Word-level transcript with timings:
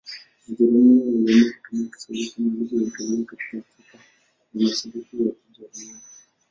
Wajerumani 0.49 0.99
waliamua 1.03 1.49
kutumia 1.63 1.91
Kiswahili 1.91 2.31
kama 2.33 2.49
lugha 2.59 2.75
ya 2.75 2.81
utawala 2.83 3.23
katika 3.25 3.57
Afrika 3.57 3.97
ya 4.53 4.69
Mashariki 4.69 5.25
ya 5.27 5.31
Kijerumani. 5.31 6.01